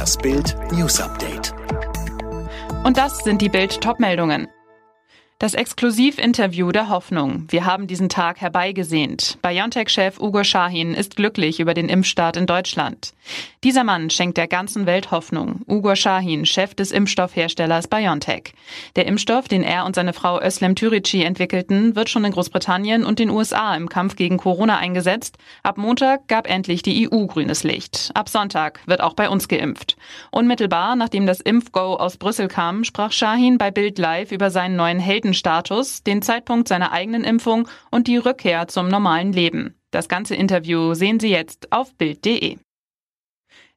Das 0.00 0.16
Bild 0.16 0.56
News 0.72 0.98
Update. 0.98 1.52
Und 2.84 2.96
das 2.96 3.18
sind 3.18 3.42
die 3.42 3.50
Bild 3.50 3.82
Topmeldungen. 3.82 4.48
Das 5.40 5.54
Exklusivinterview 5.54 6.70
der 6.70 6.90
Hoffnung. 6.90 7.46
Wir 7.48 7.64
haben 7.64 7.86
diesen 7.86 8.10
Tag 8.10 8.42
herbeigesehnt. 8.42 9.38
BioNTech-Chef 9.40 10.20
Ugo 10.20 10.44
Shahin 10.44 10.92
ist 10.92 11.16
glücklich 11.16 11.60
über 11.60 11.72
den 11.72 11.88
Impfstart 11.88 12.36
in 12.36 12.44
Deutschland. 12.44 13.14
Dieser 13.64 13.82
Mann 13.82 14.10
schenkt 14.10 14.36
der 14.36 14.48
ganzen 14.48 14.84
Welt 14.84 15.10
Hoffnung. 15.10 15.62
Ugo 15.66 15.94
Shahin, 15.94 16.44
Chef 16.44 16.74
des 16.74 16.92
Impfstoffherstellers 16.92 17.88
BioNTech. 17.88 18.52
Der 18.96 19.06
Impfstoff, 19.06 19.48
den 19.48 19.62
er 19.62 19.86
und 19.86 19.94
seine 19.94 20.12
Frau 20.12 20.38
Özlem 20.42 20.74
Türeci 20.74 21.22
entwickelten, 21.22 21.96
wird 21.96 22.10
schon 22.10 22.24
in 22.26 22.32
Großbritannien 22.32 23.04
und 23.04 23.18
den 23.18 23.30
USA 23.30 23.74
im 23.76 23.88
Kampf 23.88 24.16
gegen 24.16 24.36
Corona 24.36 24.76
eingesetzt. 24.76 25.38
Ab 25.62 25.78
Montag 25.78 26.28
gab 26.28 26.50
endlich 26.50 26.82
die 26.82 27.10
EU 27.10 27.24
grünes 27.24 27.64
Licht. 27.64 28.10
Ab 28.12 28.28
Sonntag 28.28 28.80
wird 28.86 29.00
auch 29.00 29.14
bei 29.14 29.30
uns 29.30 29.48
geimpft. 29.48 29.96
Unmittelbar 30.30 30.96
nachdem 30.96 31.24
das 31.24 31.40
Impfgo 31.40 31.96
aus 31.96 32.18
Brüssel 32.18 32.48
kam, 32.48 32.84
sprach 32.84 33.12
Shahin 33.12 33.56
bei 33.56 33.70
Bild 33.70 33.98
Live 33.98 34.32
über 34.32 34.50
seinen 34.50 34.76
neuen 34.76 35.00
Helden 35.00 35.29
Status, 35.34 36.02
den 36.02 36.22
Zeitpunkt 36.22 36.68
seiner 36.68 36.92
eigenen 36.92 37.24
Impfung 37.24 37.68
und 37.90 38.06
die 38.06 38.16
Rückkehr 38.16 38.68
zum 38.68 38.88
normalen 38.88 39.32
Leben. 39.32 39.74
Das 39.90 40.08
ganze 40.08 40.34
Interview 40.34 40.94
sehen 40.94 41.20
Sie 41.20 41.30
jetzt 41.30 41.72
auf 41.72 41.94
Bild.de. 41.96 42.58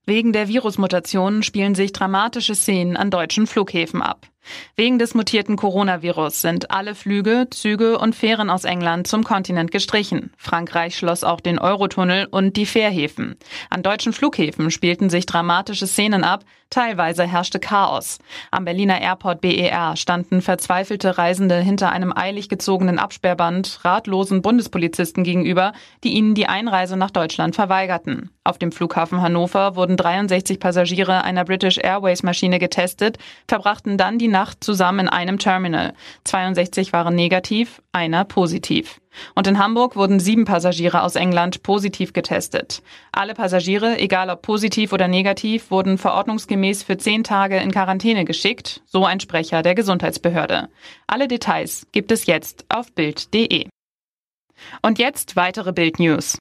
Wegen 0.05 0.33
der 0.33 0.47
Virusmutationen 0.47 1.43
spielen 1.43 1.75
sich 1.75 1.93
dramatische 1.93 2.55
Szenen 2.55 2.97
an 2.97 3.09
deutschen 3.09 3.47
Flughäfen 3.47 4.01
ab. 4.01 4.27
Wegen 4.75 4.99
des 4.99 5.13
mutierten 5.13 5.55
Coronavirus 5.55 6.41
sind 6.41 6.71
alle 6.71 6.95
Flüge, 6.95 7.47
Züge 7.49 7.97
und 7.97 8.15
Fähren 8.15 8.49
aus 8.49 8.63
England 8.63 9.07
zum 9.07 9.23
Kontinent 9.23 9.71
gestrichen. 9.71 10.31
Frankreich 10.37 10.97
schloss 10.97 11.23
auch 11.23 11.39
den 11.39 11.59
Eurotunnel 11.59 12.27
und 12.29 12.57
die 12.57 12.65
Fährhäfen. 12.65 13.37
An 13.69 13.83
deutschen 13.83 14.13
Flughäfen 14.13 14.71
spielten 14.71 15.09
sich 15.09 15.25
dramatische 15.25 15.87
Szenen 15.87 16.23
ab, 16.23 16.43
teilweise 16.69 17.23
herrschte 17.27 17.59
Chaos. 17.59 18.17
Am 18.49 18.65
Berliner 18.65 18.99
Airport 18.99 19.41
BER 19.41 19.95
standen 19.95 20.41
verzweifelte 20.41 21.17
Reisende 21.17 21.59
hinter 21.59 21.91
einem 21.91 22.11
eilig 22.15 22.49
gezogenen 22.49 22.97
Absperrband 22.97 23.79
ratlosen 23.83 24.41
Bundespolizisten 24.41 25.23
gegenüber, 25.23 25.73
die 26.03 26.13
ihnen 26.13 26.33
die 26.33 26.47
Einreise 26.47 26.97
nach 26.97 27.11
Deutschland 27.11 27.55
verweigerten. 27.55 28.31
Auf 28.43 28.57
dem 28.57 28.71
Flughafen 28.71 29.21
Hannover 29.21 29.75
wurden 29.75 29.97
63 29.97 30.59
Passagiere 30.59 31.23
einer 31.23 31.45
British 31.45 31.77
Airways 31.77 32.23
Maschine 32.23 32.59
getestet, 32.59 33.17
verbrachten 33.47 33.97
dann 33.97 34.17
die 34.17 34.27
Nacht 34.33 34.63
zusammen 34.63 35.01
in 35.01 35.07
einem 35.07 35.39
Terminal. 35.39 35.93
62 36.25 36.91
waren 36.91 37.15
negativ, 37.15 37.81
einer 37.93 38.25
positiv. 38.25 38.99
Und 39.35 39.47
in 39.47 39.59
Hamburg 39.59 39.95
wurden 39.95 40.19
sieben 40.19 40.43
Passagiere 40.43 41.03
aus 41.03 41.15
England 41.15 41.63
positiv 41.63 42.11
getestet. 42.11 42.81
Alle 43.11 43.33
Passagiere, 43.35 43.99
egal 43.99 44.29
ob 44.29 44.41
positiv 44.41 44.91
oder 44.91 45.07
negativ, 45.07 45.71
wurden 45.71 45.97
verordnungsgemäß 45.97 46.83
für 46.83 46.97
zehn 46.97 47.23
Tage 47.23 47.57
in 47.57 47.71
Quarantäne 47.71 48.25
geschickt, 48.25 48.81
so 48.85 49.05
ein 49.05 49.19
Sprecher 49.19 49.61
der 49.61 49.75
Gesundheitsbehörde. 49.75 50.67
Alle 51.07 51.27
Details 51.27 51.87
gibt 51.91 52.11
es 52.11 52.25
jetzt 52.25 52.65
auf 52.69 52.91
Bild.de. 52.91 53.67
Und 54.81 54.99
jetzt 54.99 55.35
weitere 55.35 55.71
Bild 55.71 55.99
News. 55.99 56.37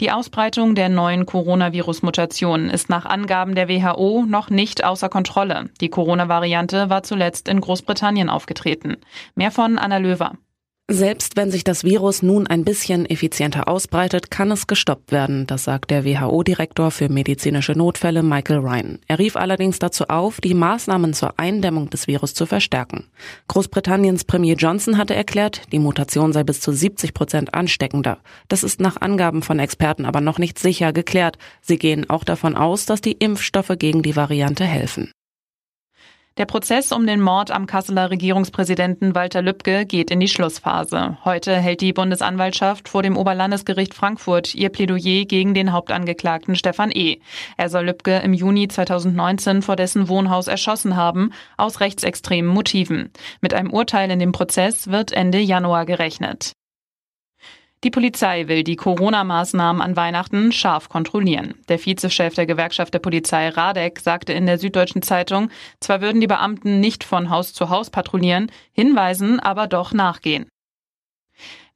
Die 0.00 0.10
Ausbreitung 0.10 0.74
der 0.74 0.88
neuen 0.88 1.24
Coronavirus-Mutation 1.24 2.68
ist 2.68 2.90
nach 2.90 3.04
Angaben 3.04 3.54
der 3.54 3.68
WHO 3.68 4.24
noch 4.26 4.50
nicht 4.50 4.82
außer 4.82 5.08
Kontrolle. 5.08 5.70
Die 5.80 5.88
Corona-Variante 5.88 6.90
war 6.90 7.04
zuletzt 7.04 7.48
in 7.48 7.60
Großbritannien 7.60 8.28
aufgetreten. 8.28 8.96
Mehr 9.36 9.52
von 9.52 9.78
Anna 9.78 9.98
Löwer. 9.98 10.32
Selbst 10.90 11.38
wenn 11.38 11.50
sich 11.50 11.64
das 11.64 11.82
Virus 11.82 12.22
nun 12.22 12.46
ein 12.46 12.62
bisschen 12.62 13.06
effizienter 13.06 13.68
ausbreitet, 13.68 14.30
kann 14.30 14.50
es 14.50 14.66
gestoppt 14.66 15.12
werden, 15.12 15.46
das 15.46 15.64
sagt 15.64 15.90
der 15.90 16.04
WHO-Direktor 16.04 16.90
für 16.90 17.08
medizinische 17.08 17.72
Notfälle 17.72 18.22
Michael 18.22 18.58
Ryan. 18.58 18.98
Er 19.08 19.18
rief 19.18 19.36
allerdings 19.36 19.78
dazu 19.78 20.04
auf, 20.08 20.42
die 20.42 20.52
Maßnahmen 20.52 21.14
zur 21.14 21.40
Eindämmung 21.40 21.88
des 21.88 22.06
Virus 22.06 22.34
zu 22.34 22.44
verstärken. 22.44 23.06
Großbritanniens 23.48 24.24
Premier 24.24 24.56
Johnson 24.56 24.98
hatte 24.98 25.14
erklärt, 25.14 25.62
die 25.72 25.78
Mutation 25.78 26.34
sei 26.34 26.44
bis 26.44 26.60
zu 26.60 26.70
70 26.70 27.14
Prozent 27.14 27.54
ansteckender. 27.54 28.18
Das 28.48 28.62
ist 28.62 28.78
nach 28.78 29.00
Angaben 29.00 29.40
von 29.40 29.60
Experten 29.60 30.04
aber 30.04 30.20
noch 30.20 30.38
nicht 30.38 30.58
sicher 30.58 30.92
geklärt. 30.92 31.38
Sie 31.62 31.78
gehen 31.78 32.10
auch 32.10 32.24
davon 32.24 32.56
aus, 32.56 32.84
dass 32.84 33.00
die 33.00 33.12
Impfstoffe 33.12 33.72
gegen 33.78 34.02
die 34.02 34.16
Variante 34.16 34.64
helfen. 34.66 35.10
Der 36.36 36.46
Prozess 36.46 36.90
um 36.90 37.06
den 37.06 37.20
Mord 37.20 37.52
am 37.52 37.68
Kasseler 37.68 38.10
Regierungspräsidenten 38.10 39.14
Walter 39.14 39.40
Lübcke 39.40 39.86
geht 39.86 40.10
in 40.10 40.18
die 40.18 40.26
Schlussphase. 40.26 41.16
Heute 41.24 41.54
hält 41.54 41.80
die 41.80 41.92
Bundesanwaltschaft 41.92 42.88
vor 42.88 43.04
dem 43.04 43.16
Oberlandesgericht 43.16 43.94
Frankfurt 43.94 44.52
ihr 44.52 44.70
Plädoyer 44.70 45.26
gegen 45.26 45.54
den 45.54 45.72
Hauptangeklagten 45.72 46.56
Stefan 46.56 46.90
E. 46.90 47.20
Er 47.56 47.68
soll 47.68 47.84
Lübcke 47.84 48.16
im 48.16 48.34
Juni 48.34 48.66
2019 48.66 49.62
vor 49.62 49.76
dessen 49.76 50.08
Wohnhaus 50.08 50.48
erschossen 50.48 50.96
haben, 50.96 51.30
aus 51.56 51.78
rechtsextremen 51.78 52.52
Motiven. 52.52 53.12
Mit 53.40 53.54
einem 53.54 53.72
Urteil 53.72 54.10
in 54.10 54.18
dem 54.18 54.32
Prozess 54.32 54.88
wird 54.88 55.12
Ende 55.12 55.38
Januar 55.38 55.86
gerechnet. 55.86 56.54
Die 57.84 57.90
Polizei 57.90 58.48
will 58.48 58.64
die 58.64 58.76
Corona-Maßnahmen 58.76 59.82
an 59.82 59.94
Weihnachten 59.94 60.52
scharf 60.52 60.88
kontrollieren. 60.88 61.52
Der 61.68 61.78
Vizechef 61.78 62.32
der 62.32 62.46
Gewerkschaft 62.46 62.94
der 62.94 62.98
Polizei 62.98 63.50
Radek 63.50 64.00
sagte 64.00 64.32
in 64.32 64.46
der 64.46 64.58
Süddeutschen 64.58 65.02
Zeitung, 65.02 65.50
zwar 65.80 66.00
würden 66.00 66.22
die 66.22 66.26
Beamten 66.26 66.80
nicht 66.80 67.04
von 67.04 67.28
Haus 67.28 67.52
zu 67.52 67.68
Haus 67.68 67.90
patrouillieren, 67.90 68.50
hinweisen 68.72 69.38
aber 69.38 69.66
doch 69.66 69.92
nachgehen. 69.92 70.46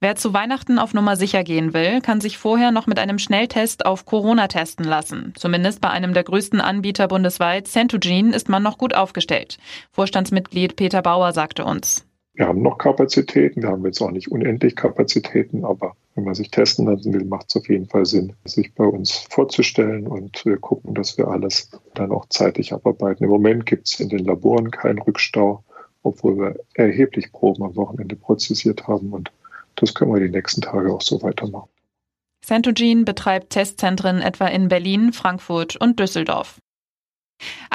Wer 0.01 0.17
zu 0.17 0.33
Weihnachten 0.33 0.79
auf 0.79 0.95
Nummer 0.95 1.15
sicher 1.17 1.45
gehen 1.45 1.75
will, 1.75 2.01
kann 2.01 2.23
sich 2.23 2.39
vorher 2.39 2.71
noch 2.71 2.87
mit 2.87 2.99
einem 2.99 3.19
Schnelltest 3.19 3.85
auf 3.85 4.07
Corona 4.07 4.49
testen 4.49 4.87
lassen. 4.87 5.35
Zumindest 5.37 5.83
bei 5.83 5.91
einem 5.91 6.15
der 6.15 6.25
größten 6.25 6.63
Anbieter 6.63 7.07
bundesweit, 7.09 7.69
Centogene, 7.69 8.35
ist 8.35 8.49
man 8.49 8.63
noch 8.63 8.79
gut 8.79 8.95
aufgestellt. 8.95 9.59
Vorstandsmitglied 9.91 10.77
Peter 10.77 11.03
Bauer 11.03 11.33
sagte 11.33 11.67
uns. 11.67 12.08
Wir 12.39 12.47
haben 12.47 12.63
noch 12.63 12.79
Kapazitäten, 12.79 13.63
wir 13.63 13.71
haben 13.71 13.85
jetzt 13.85 14.01
auch 14.01 14.13
nicht 14.13 14.31
unendlich 14.31 14.77
Kapazitäten, 14.77 15.65
aber 15.65 15.97
wenn 16.15 16.23
man 16.23 16.37
sich 16.37 16.53
testen 16.53 16.87
lassen 16.87 17.13
will, 17.13 17.25
macht 17.25 17.47
es 17.49 17.57
auf 17.57 17.69
jeden 17.69 17.89
Fall 17.89 18.07
Sinn, 18.07 18.33
sich 18.45 18.73
bei 18.75 18.85
uns 18.85 19.27
vorzustellen 19.29 20.07
und 20.07 20.47
wir 20.47 20.57
gucken, 20.59 20.95
dass 20.95 21.19
wir 21.19 21.27
alles 21.27 21.69
dann 21.95 22.13
auch 22.13 22.27
zeitig 22.29 22.73
abarbeiten. 22.73 23.25
Im 23.25 23.31
Moment 23.31 23.67
gibt 23.67 23.89
es 23.89 23.99
in 23.99 24.09
den 24.09 24.25
Laboren 24.25 24.71
keinen 24.71 25.01
Rückstau, 25.01 25.65
obwohl 26.05 26.39
wir 26.39 26.55
erheblich 26.75 27.33
Proben 27.33 27.65
am 27.65 27.75
Wochenende 27.75 28.15
prozessiert 28.15 28.87
haben 28.87 29.13
und 29.13 29.33
das 29.75 29.93
können 29.93 30.15
wir 30.15 30.21
die 30.21 30.31
nächsten 30.31 30.61
Tage 30.61 30.95
auch 30.95 31.03
so 31.03 31.21
weitermachen. 31.21 31.71
Centogene 32.43 33.03
betreibt 33.03 33.51
Testzentren 33.51 34.23
etwa 34.23 34.47
in 34.47 34.69
Berlin, 34.69 35.13
Frankfurt 35.13 35.75
und 35.75 35.99
Düsseldorf. 35.99 36.61